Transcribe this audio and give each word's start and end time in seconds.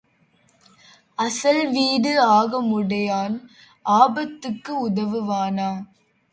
அசல் 1.19 1.61
வீட்டு 1.67 2.13
அகமுடையான் 2.31 3.37
ஆபத்துக்கு 3.85 4.73
உதவுவானா? 4.87 5.71